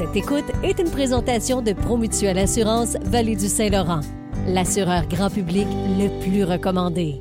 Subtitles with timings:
[0.00, 4.00] Cette écoute est une présentation de Promutuelle Assurance Vallée du Saint-Laurent,
[4.46, 5.66] l'assureur grand public
[5.98, 7.20] le plus recommandé.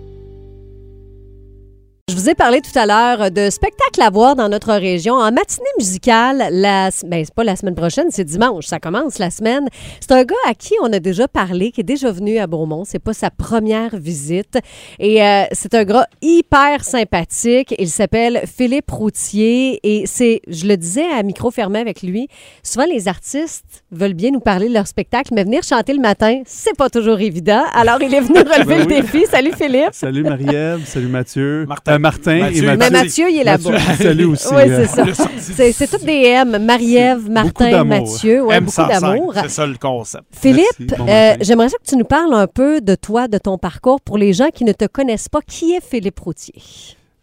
[2.09, 5.31] Je vous ai parlé tout à l'heure de spectacles à voir dans notre région en
[5.31, 6.47] matinée musicale.
[6.51, 8.65] La, ben, c'est pas la semaine prochaine, c'est dimanche.
[8.65, 9.67] Ça commence la semaine.
[9.99, 12.83] C'est un gars à qui on a déjà parlé, qui est déjà venu à Beaumont.
[12.83, 14.57] C'est pas sa première visite.
[14.97, 17.75] Et euh, c'est un gars hyper sympathique.
[17.77, 19.79] Il s'appelle Philippe Routier.
[19.83, 22.27] Et c'est, je le disais à micro fermé avec lui,
[22.63, 26.41] souvent les artistes veulent bien nous parler de leur spectacle, mais venir chanter le matin,
[26.47, 27.61] c'est pas toujours évident.
[27.75, 29.27] Alors, il est venu relever Ben le défi.
[29.29, 29.91] Salut Philippe.
[29.91, 31.67] Salut Marie-Ève, salut Mathieu.
[31.67, 31.98] Martin.
[31.99, 32.63] Martin Mathieu.
[32.63, 32.77] et Mathieu.
[32.79, 33.79] Mais Mathieu, il est là-bas.
[33.95, 34.47] Salut aussi.
[34.53, 35.27] Oui, euh, c'est ça.
[35.37, 36.57] C'est, c'est toutes des M.
[36.65, 37.83] Marie-Ève, Martin.
[37.83, 38.43] Mathieu.
[38.43, 39.33] Ouais, beaucoup M105, d'amour.
[39.35, 40.25] C'est ça le concept.
[40.31, 40.97] Philippe.
[40.97, 44.01] Bon euh, j'aimerais ça que tu nous parles un peu de toi, de ton parcours
[44.01, 45.41] pour les gens qui ne te connaissent pas.
[45.41, 46.55] Qui est Philippe Routier?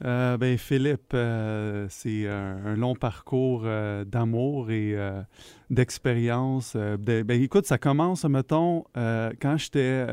[0.04, 5.22] Euh, ben, Philippe, euh, c'est un, un long parcours euh, d'amour et euh,
[5.70, 6.72] d'expérience.
[6.76, 10.04] euh, de- ben, écoute, ça commence, mettons, euh, quand j'étais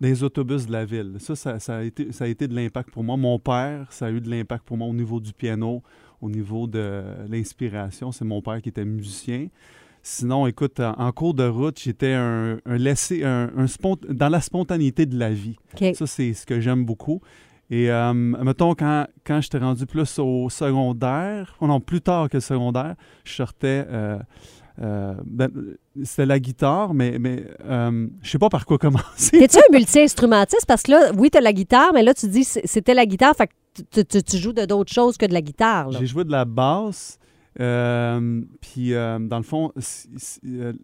[0.00, 1.16] les autobus de la ville.
[1.18, 3.16] Ça, ça, ça a été, ça a été de l'impact pour moi.
[3.16, 5.82] Mon père, ça a eu de l'impact pour moi au niveau du piano,
[6.20, 8.12] au niveau de l'inspiration.
[8.12, 9.48] C'est mon père qui était musicien.
[10.00, 14.28] Sinon, écoute, en, en cours de route, j'étais un, un laissé, un, un spont- dans
[14.28, 15.56] la spontanéité de la vie.
[15.94, 17.20] Ça, c'est ce que j'aime beaucoup.
[17.68, 22.36] Et euh, mettons, quand, quand j'étais rendu plus au secondaire, oh non, plus tard que
[22.36, 23.84] le secondaire, je sortais.
[23.88, 24.18] euh,
[24.80, 25.50] euh, ben,
[26.04, 29.38] c'était la guitare, mais, mais euh, je sais pas par quoi commencer.
[29.38, 30.66] T'es-tu un multi-instrumentiste?
[30.66, 33.34] Parce que là, oui, t'as la guitare, mais là, tu dis que c'était la guitare,
[33.36, 33.48] fait
[33.92, 35.90] que tu, joues de d'autres choses que de la guitare.
[35.92, 37.18] J'ai joué de la basse.
[37.60, 40.78] euh, puis, euh, dans le fond, je sais même-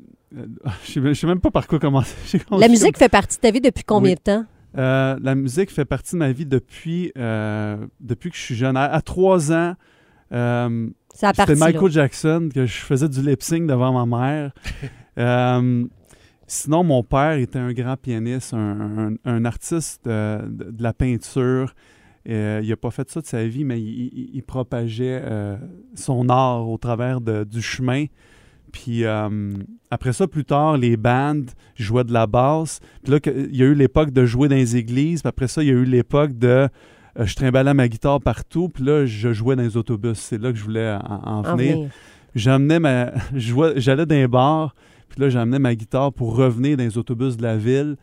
[0.84, 2.40] je sais même pas par quoi commencer.
[2.50, 4.16] La musique fait partie de ta vie depuis combien Oui.
[4.16, 4.44] de temps?
[4.74, 7.12] La musique fait partie de ma vie depuis,
[8.00, 8.76] depuis que je suis jeune.
[8.76, 9.74] À, à trois ans,
[11.14, 14.52] C'est à c'était Michael Jackson que je faisais du lip sync devant ma mère.
[15.16, 15.84] Euh,
[16.48, 20.92] sinon, mon père était un grand pianiste, un, un- un artiste euh, de, de la
[20.92, 21.72] peinture.
[22.28, 25.56] Euh, il n'a pas fait ça de sa vie, mais il, il- il propageait euh,
[25.94, 28.06] son art au travers de- du chemin.
[28.72, 29.52] Puis euh,
[29.92, 32.80] après ça, plus tard, les bandes jouaient de la basse.
[33.04, 35.22] Puis là, il y a eu l'époque de jouer dans les églises.
[35.22, 36.68] Puis après ça, il y a eu l'époque de
[37.18, 38.68] euh, je trimballais ma guitare partout.
[38.68, 40.18] Puis là, je jouais dans les autobus.
[40.18, 41.76] C'est là que je voulais en, en En venir.
[42.34, 43.12] J'amenais ma.
[43.34, 44.74] J'allais dans les bars.
[45.08, 47.96] Puis là, j'amenais ma guitare pour revenir dans les autobus de la ville.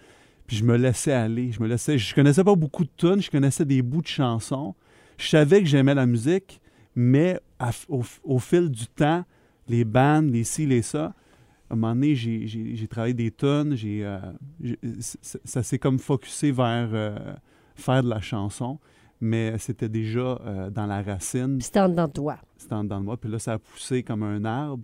[0.47, 1.51] Puis je me laissais aller.
[1.51, 1.97] Je me laissais.
[1.97, 3.21] Je connaissais pas beaucoup de tunes.
[3.21, 4.75] Je connaissais des bouts de chansons.
[5.17, 6.61] Je savais que j'aimais la musique,
[6.95, 9.23] mais à au, au fil du temps,
[9.67, 11.13] les bandes, les ci, les ça,
[11.69, 13.75] à un moment donné, j'ai- travaillé des tunes.
[13.75, 14.19] J'ai, euh,
[15.43, 17.17] ça s'est comme focusé vers euh,
[17.75, 18.79] faire de la chanson.
[19.21, 22.37] Mais c'était déjà euh, dans la racine Puis c'était en dedans de toi.
[22.57, 23.17] c'était en dedans de moi.
[23.17, 24.83] Puis là, ça a poussé comme un arbre.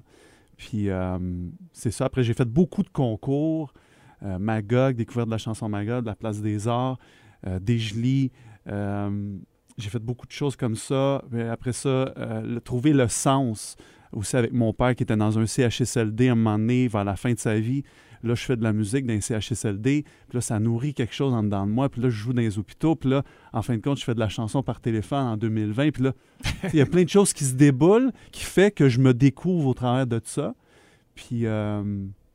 [0.58, 1.18] Puis euh,
[1.74, 2.06] c'est ça.
[2.06, 3.74] Après, j'ai fait beaucoup de concours.
[4.24, 6.98] Euh, Magog, découverte de la chanson Magog, de la Place des Arts.
[7.46, 7.60] Euh,
[9.78, 11.24] j'ai fait beaucoup de choses comme ça.
[11.32, 13.76] Puis après ça, le- trouver le sens
[14.18, 17.16] aussi avec mon père qui était dans un CHSLD à un moment donné, vers la
[17.16, 17.84] fin de sa vie.
[18.24, 20.04] Là, je fais de la musique dans un CHSLD.
[20.04, 21.88] Puis là, ça nourrit quelque chose en dedans de moi.
[21.88, 22.96] Puis là, je joue dans les hôpitaux.
[22.96, 23.24] Puis là,
[23.54, 25.92] en fin de compte, je fais de la chanson par téléphone en 2020.
[25.92, 26.14] Puis là,
[26.74, 29.68] il y a plein de choses qui se déboulent qui fait que je me découvre
[29.68, 30.56] au travers de ça.
[31.14, 31.84] Puis euh,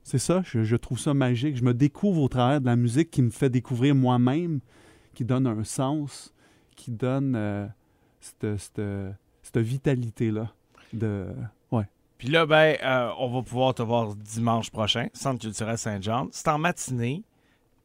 [0.04, 1.56] c'est ça, je, je trouve ça magique.
[1.56, 4.60] Je me découvre au travers de la musique qui me fait découvrir moi-même,
[5.14, 6.32] qui donne un sens,
[6.76, 7.66] qui donne euh,
[8.20, 8.82] cette, cette-
[9.42, 10.52] cette vitalité-là.
[10.92, 11.26] De...
[12.22, 16.28] Puis là, ben, euh, on va pouvoir te voir dimanche prochain, Centre culturel Saint-Jean.
[16.30, 17.24] C'est en matinée.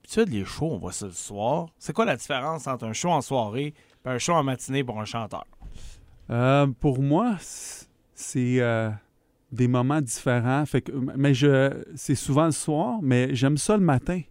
[0.03, 1.69] Puis tu sais, les shows, on voit ça le soir.
[1.79, 3.73] C'est quoi la différence entre un show en soirée
[4.05, 5.43] et un show en matinée pour un chanteur?
[6.29, 8.91] Euh, pour moi, c'est euh,
[9.51, 10.63] des moments différents.
[10.67, 14.21] Fait que, mais je, c'est souvent le soir, mais j'aime ça le matin.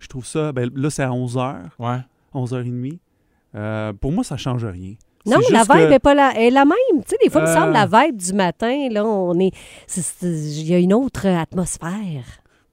[0.00, 2.00] Je trouve ça, ben, là, c'est à 11h, Ouais.
[2.34, 2.98] 11h30.
[3.54, 4.94] Euh, pour moi, ça change rien.
[5.26, 7.02] Non, la vibe que- n'est pas la, est la même.
[7.02, 7.54] Tu sais, des fois, il me Euh.
[7.54, 9.52] semble la vibe du matin, là, on est.
[10.22, 12.24] Il y a une autre atmosphère.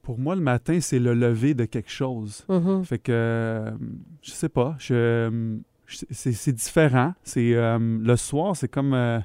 [0.01, 2.45] Pour moi, le matin, c'est le lever de quelque chose.
[2.49, 2.83] Mhm.
[2.83, 3.71] Fait que, euh,
[4.21, 5.51] je sais pas, je,
[5.87, 7.13] je- c'est, c'est différent.
[7.23, 9.19] C'est, euh, le soir, c'est comme euh,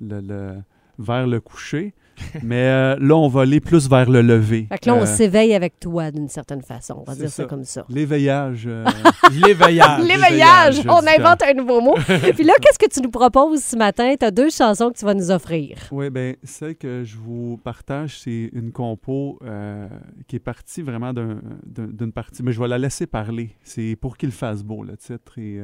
[0.00, 0.62] le, le-
[0.98, 1.94] vers le coucher.
[2.42, 4.66] Mais euh, là, on va aller plus vers le lever.
[4.68, 7.02] Fait que là, on Euh, s'éveille avec toi d'une certaine façon.
[7.06, 7.84] On va dire ça comme ça.
[7.88, 8.64] L'éveillage.
[8.66, 8.84] euh,
[9.46, 10.00] L'éveillage.
[10.06, 10.80] L'éveillage!
[10.88, 11.94] On invente un nouveau mot.
[12.34, 14.14] Puis là, qu'est-ce que tu nous proposes ce matin?
[14.18, 15.78] Tu as deux chansons que tu vas nous offrir.
[15.92, 19.38] Oui, bien, celle que je vous partage, c'est une compo
[20.26, 23.50] qui est partie vraiment d'un- d'un- d'une partie, mais je vais la laisser parler.
[23.62, 25.38] C'est pour qu'il fasse beau, le titre.
[25.38, 25.60] Et,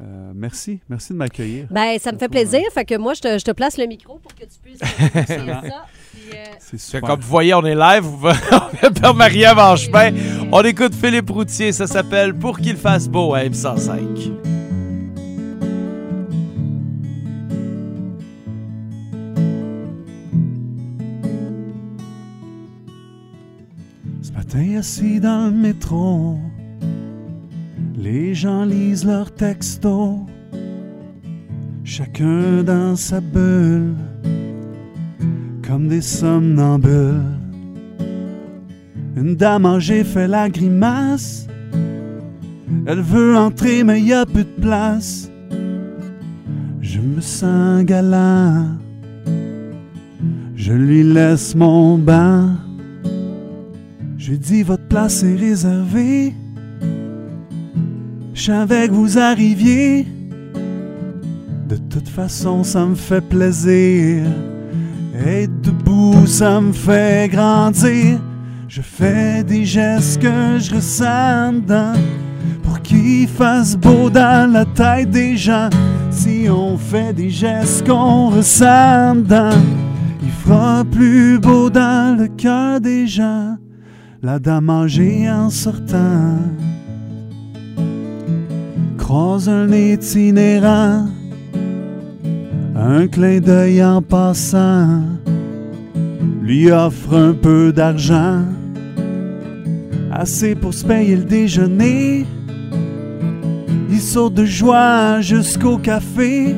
[0.00, 1.66] euh, merci, merci de m'accueillir.
[1.70, 2.62] Ben, ça me fait euh, plaisir.
[2.72, 4.78] Fait que moi, je te, je te place le micro pour que tu puisses
[5.28, 5.34] ça.
[5.34, 7.00] Euh, C'est.
[7.00, 8.06] Comme vous voyez, on est live.
[9.04, 10.12] On Marie-Ève en chemin.
[10.52, 11.72] On écoute Philippe Routier.
[11.72, 14.32] Ça s'appelle Pour qu'il fasse beau à M105.
[24.22, 26.38] Ce matin, assis dans le métro,
[28.12, 30.18] les gens lisent leurs textos,
[31.84, 33.94] chacun dans sa bulle,
[35.66, 37.38] comme des somnambules.
[39.16, 41.46] Une dame âgée fait la grimace,
[42.86, 45.30] elle veut entrer mais y a plus de place.
[46.80, 48.66] Je me sens galant,
[50.56, 52.48] je lui laisse mon banc.
[54.18, 56.34] Je dis votre place est réservée.
[58.40, 60.06] Je savais que vous arriviez.
[61.68, 64.24] De toute façon, ça me fait plaisir.
[65.14, 68.18] Être debout, ça me fait grandir.
[68.66, 71.52] Je fais des gestes que je ressens
[72.62, 75.68] pour qu'il fasse beau dans la tête des gens.
[76.10, 79.16] Si on fait des gestes qu'on ressent
[80.22, 83.58] il fera plus beau dans le cœur des gens
[84.22, 86.38] la dame âgée en sortant
[89.12, 91.08] croise un itinérant,
[92.76, 95.02] un clin d'œil en passant,
[96.40, 98.44] lui offre un peu d'argent,
[100.12, 102.24] assez pour se payer le déjeuner.
[103.90, 106.54] Il saute de joie jusqu'au café,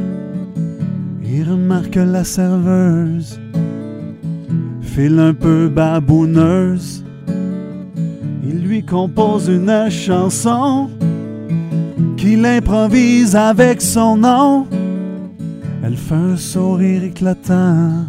[1.24, 3.40] il remarque la serveuse,
[4.82, 7.02] file un peu babouneuse.
[8.44, 10.90] Il lui compose une chanson
[12.22, 14.68] qu'il improvise avec son nom.
[15.84, 18.06] Elle fait un sourire éclatant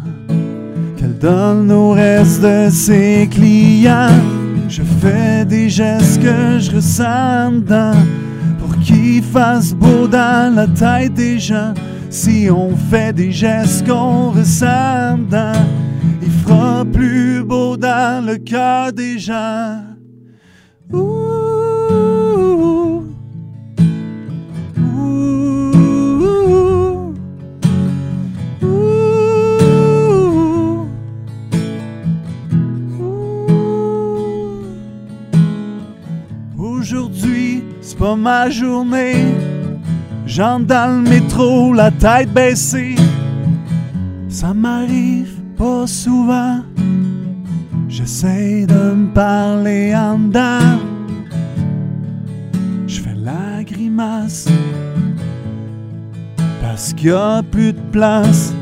[0.96, 4.20] qu'elle donne au reste de ses clients.
[4.68, 7.64] Je fais des gestes que je ressens
[8.60, 11.74] pour qu'il fasse beau dans la tête des gens.
[12.08, 15.18] Si on fait des gestes qu'on ressent
[16.22, 19.80] il fera plus beau dans le cœur des gens.
[38.24, 39.22] Ma journée.
[40.24, 42.94] J'entre dans le métro, la tête baissée.
[44.30, 46.60] Ça m'arrive pas souvent.
[47.86, 50.78] J'essaie de me parler en dedans.
[52.86, 54.48] Je fais la grimace.
[56.62, 58.54] Parce qu'il y a plus de place.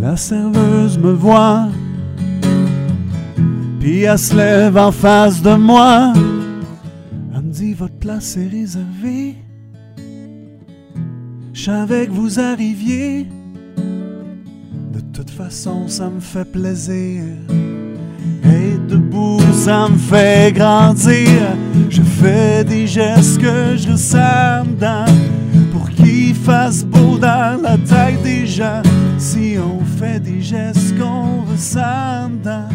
[0.00, 1.68] La serveuse me voit.
[3.78, 6.14] Puis elle se lève en face de moi.
[7.54, 9.36] Dit Votre place est réservée.
[11.52, 13.28] Je savais que vous arriviez.
[14.92, 17.22] De toute façon, ça me fait plaisir.
[18.42, 21.30] Et debout, ça me fait grandir.
[21.90, 25.04] Je fais des gestes que je ressens dedans
[25.70, 28.82] pour qu'il fasse beau dans la tête des gens.
[29.16, 32.68] Si on fait des gestes qu'on ressent dedans,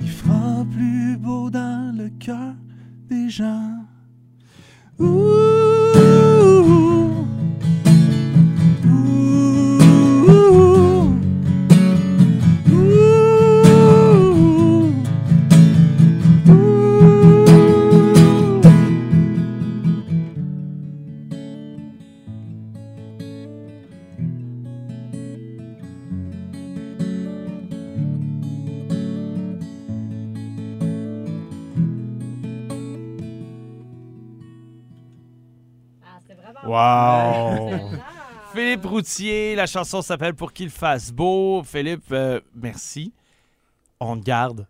[0.00, 2.54] il fera plus beau dans le cœur
[3.10, 3.83] des gens.
[5.00, 5.83] Ouh,
[36.74, 37.70] Wow!
[38.52, 41.62] Philippe Routier, la chanson s'appelle Pour qu'il fasse beau.
[41.62, 43.12] Philippe, euh, merci.
[44.00, 44.66] On te garde.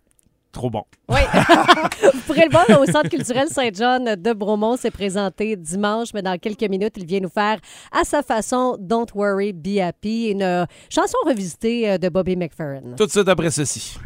[0.52, 0.84] Trop bon.
[1.08, 1.20] Oui.
[2.12, 4.76] Vous pourrez le voir au Centre culturel Saint-John de Bromont.
[4.76, 7.58] C'est présenté dimanche, mais dans quelques minutes, il vient nous faire
[7.90, 12.94] à sa façon Don't Worry, Be Happy, une euh, chanson revisitée euh, de Bobby McFerrin.
[12.98, 13.96] Tout de suite après ceci.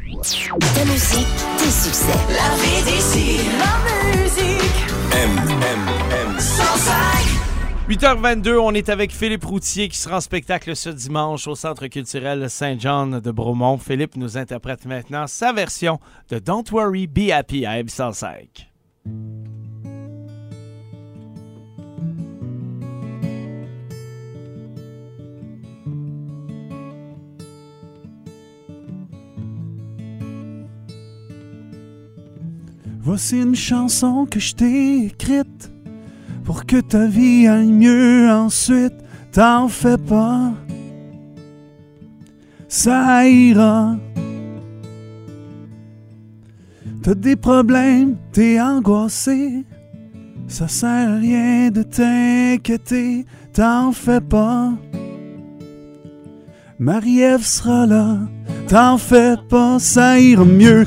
[0.74, 1.26] Ta musique,
[1.58, 2.18] tes succès.
[2.30, 5.30] La vie d'ici, la musique, M,
[5.62, 5.80] M,
[6.12, 6.38] M.
[6.38, 6.97] 105.
[7.88, 12.50] 8h22, on est avec Philippe Routier qui sera en spectacle ce dimanche au Centre culturel
[12.50, 13.78] Saint-Jean de Bromont.
[13.78, 18.70] Philippe nous interprète maintenant sa version de Don't Worry, Be Happy à Ebb 105.
[33.00, 35.70] Voici une chanson que je t'ai écrite
[36.48, 38.94] pour que ta vie aille mieux ensuite.
[39.32, 40.54] T'en fais pas,
[42.68, 43.96] ça ira.
[47.02, 49.66] T'as des problèmes, t'es angoissé.
[50.46, 54.72] Ça sert à rien de t'inquiéter, t'en fais pas.
[56.78, 58.16] Marie-Ève sera là,
[58.68, 60.86] t'en fais pas, ça ira mieux.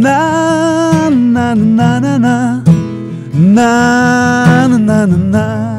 [0.00, 2.62] Na, na, na, na, na.
[3.34, 5.70] Na, na, na, na.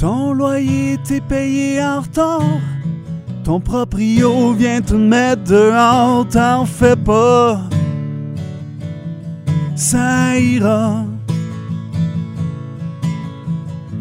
[0.00, 2.40] Ton loyer t'est payé en retard.
[3.44, 5.74] Ton proprio vient te mettre dehors,
[6.24, 7.60] t'en fais pas.
[9.76, 11.04] Ça ira.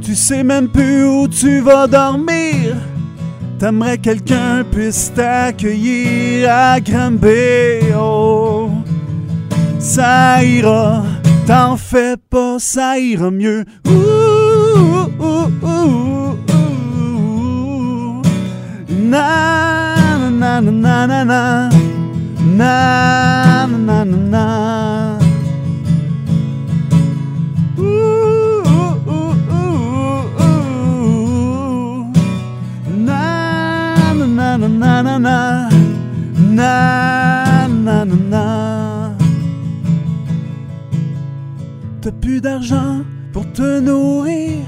[0.01, 2.75] Tu sais même plus où tu vas dormir.
[3.59, 7.91] T'aimerais quelqu'un puisse t'accueillir à Granby.
[7.99, 8.69] Oh,
[9.79, 11.03] ça ira.
[11.45, 13.65] T'en fais pas, ça ira mieux.
[13.87, 18.21] Ouh, ouh, ouh, ouh, ouh.
[18.89, 19.95] Na,
[20.29, 21.69] na, na, na, na, na.
[22.57, 24.17] Na, na, na,
[37.77, 39.11] na, na.
[42.01, 43.01] T'as plus d'argent
[43.33, 44.65] pour te nourrir.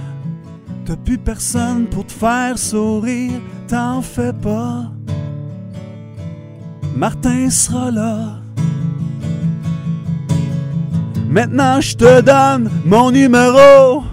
[0.86, 3.42] T'as plus personne pour te faire sourire.
[3.68, 4.92] T'en fais pas.
[7.00, 8.42] Martin sera là.
[11.30, 14.04] Maintenant je te donne mon numéro.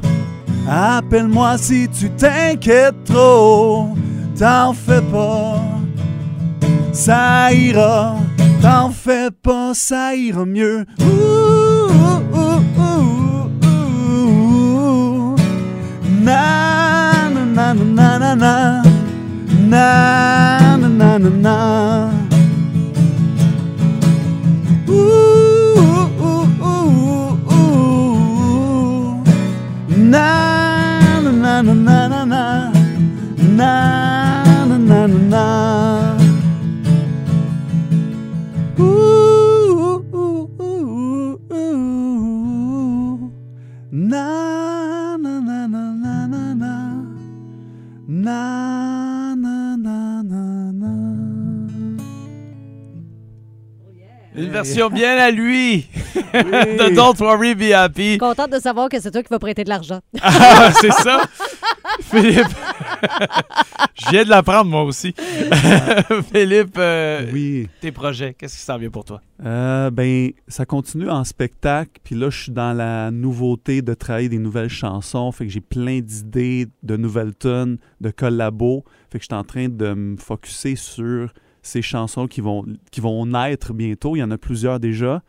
[0.71, 3.88] Appelle-moi si tu t'inquiètes trop.
[4.38, 5.61] T'en fais pas.
[6.93, 8.19] Ça ira.
[8.62, 10.87] T'en fais pas, ça ira mieux.
[11.00, 11.90] Ouh,
[12.38, 12.62] ouh,
[14.23, 15.35] ouh.
[16.23, 18.83] Na, na, na, na, na, na.
[19.69, 22.16] Na, na, na, na,
[54.37, 55.87] Une version bien à lui
[56.35, 58.19] de Don't Worry Be Happy.
[58.19, 60.00] Contente de savoir que c'est toi qui vas prêter de l'argent.
[60.23, 61.23] Ah, c'est ça.
[62.00, 62.47] Philippe.
[63.95, 65.14] Je viens de l'apprendre moi aussi.
[66.33, 67.69] Philippe, euh, Oui.
[67.81, 69.21] tes projets, qu'est-ce qui s'en vient pour toi?
[69.45, 71.93] Euh, ben, ça continue en spectacle.
[72.05, 75.31] Puis là, je suis dans la nouveauté de travailler des nouvelles chansons.
[75.33, 78.85] Fait que j'ai plein d'idées, de nouvelles tunes, de collabos.
[79.11, 81.31] Fait que je suis en train de me focuser sur
[81.67, 84.17] ces chansons qui vont, qui vont naître bientôt.
[84.17, 85.23] Il y en a plusieurs déjà.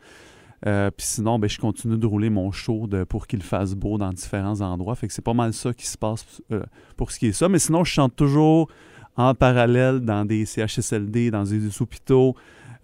[0.66, 4.12] Euh, Puis sinon, ben, je continue de rouler mon show pour qu'il fasse beau dans
[4.12, 4.94] différents endroits.
[4.94, 6.62] Fait que c'est pas mal ça qui se passe euh,
[6.96, 7.48] pour ce qui est ça.
[7.48, 8.68] Mais sinon, je chante toujours
[9.16, 12.34] en parallèle dans des CHSLD, dans des hôpitaux.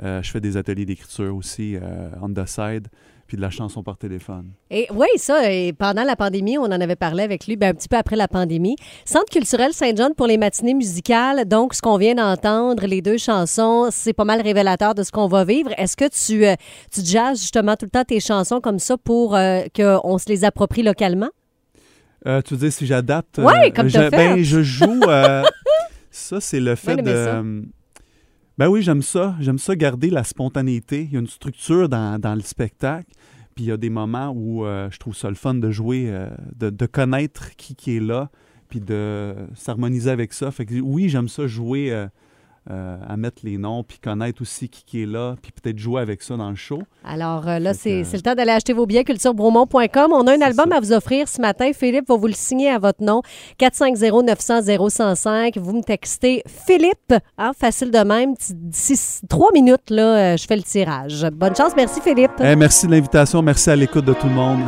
[0.03, 1.77] Euh, je fais des ateliers d'écriture aussi
[2.21, 2.89] on the side,
[3.27, 4.51] puis de la chanson par téléphone.
[4.71, 7.75] Et oui, ça, et pendant la pandémie, on en avait parlé avec lui, ben, un
[7.75, 8.77] petit peu après la pandémie.
[9.05, 11.47] Centre culturel Saint-John pour les matinées musicales.
[11.47, 15.27] Donc, ce qu'on vient d'entendre, les deux chansons, c'est pas mal révélateur de ce qu'on
[15.27, 15.71] va vivre.
[15.79, 16.55] Est-ce que tu, euh,
[16.93, 20.45] tu jazzes justement tout le temps tes chansons comme ça pour euh, qu'on se les
[20.45, 21.31] approprie localement?
[22.27, 23.39] Euh, tu veux dire si j'adapte?
[23.39, 25.01] Ouais, comme je, Ben, je joue.
[26.11, 27.65] ça, c'est le fait de.
[28.61, 29.37] Euh, Ben oui, j'aime ça.
[29.41, 31.03] J'aime ça garder la spontanéité.
[31.03, 33.11] Il y a une structure dans, dans le spectacle.
[33.55, 36.07] Puis il y a des moments où euh, je trouve ça le fun de jouer,
[36.09, 38.31] euh, de, de connaître qui, qui est là,
[38.69, 40.51] puis de s'harmoniser avec ça.
[40.51, 42.07] Fait que oui, j'aime ça jouer,
[42.71, 46.01] euh, à mettre les noms, puis connaître aussi qui, qui est là, puis peut-être jouer
[46.01, 46.81] avec ça dans le show.
[47.05, 50.13] Alors euh, là, c'est le temps d'aller acheter vos billets culturebromont.com.
[50.13, 50.77] On a un album ça.
[50.79, 51.73] à vous offrir ce matin.
[51.75, 53.21] Philippe va vous le signer à votre nom.
[53.61, 55.59] 450-900-0105.
[55.59, 57.15] Vous me textez Philippe.
[57.37, 58.35] Hein, facile de même.
[58.51, 61.27] D'ici trois minutes, là, euh, je fais le tirage.
[61.33, 61.73] Bonne chance.
[61.77, 62.33] Merci, Philippe.
[62.41, 63.43] Eh, merci de l'invitation.
[63.43, 64.61] Merci à l'écoute de tout le monde.